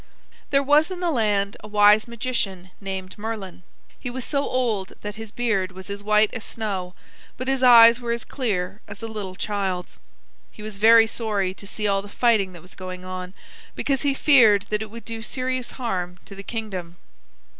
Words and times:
There 0.49 0.63
was 0.63 0.89
in 0.89 0.99
the 0.99 1.11
land 1.11 1.57
a 1.63 1.67
wise 1.67 2.07
magician 2.07 2.71
named 2.81 3.19
Merlin. 3.19 3.61
He 3.99 4.09
was 4.09 4.25
so 4.25 4.41
old 4.43 4.93
that 5.01 5.13
his 5.13 5.31
beard 5.31 5.73
was 5.73 5.91
as 5.91 6.01
white 6.01 6.33
as 6.33 6.43
snow, 6.43 6.95
but 7.37 7.47
his 7.47 7.61
eyes 7.61 7.99
were 7.99 8.11
as 8.11 8.23
clear 8.23 8.81
as 8.87 9.03
a 9.03 9.07
little 9.07 9.35
child's. 9.35 9.99
He 10.51 10.63
was 10.63 10.77
very 10.77 11.05
sorry 11.05 11.53
to 11.53 11.67
see 11.67 11.85
all 11.87 12.01
the 12.01 12.07
fighting 12.09 12.51
that 12.53 12.63
was 12.63 12.73
going 12.73 13.05
on, 13.05 13.35
because 13.75 14.01
he 14.01 14.15
feared 14.15 14.65
that 14.71 14.81
it 14.81 14.89
would 14.89 15.05
do 15.05 15.21
serious 15.21 15.73
harm 15.73 16.17
to 16.25 16.33
the 16.33 16.41
kingdom. 16.41 16.97